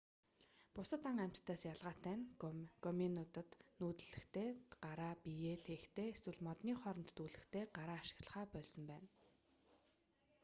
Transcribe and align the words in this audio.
бусад 0.75 1.03
ан 1.09 1.17
амьтадаас 1.25 1.61
ялгаатай 1.73 2.15
нь 2.19 2.29
гоминидууд 2.83 3.51
нүүдлэхдээ 3.79 4.49
гараа 4.83 5.13
биеээ 5.23 5.57
тээхдээ 5.67 6.07
эсвэл 6.13 6.39
модны 6.47 6.73
хооронд 6.77 7.09
дүүлэхдээ 7.15 7.63
гараа 7.77 7.97
ашиглахаа 8.01 8.45
больсон 8.53 8.83
байна 8.91 9.07